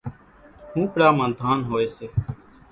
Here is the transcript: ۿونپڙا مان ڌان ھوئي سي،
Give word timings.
ۿونپڙا 0.71 1.07
مان 1.17 1.29
ڌان 1.39 1.59
ھوئي 1.69 1.87
سي، 1.95 2.05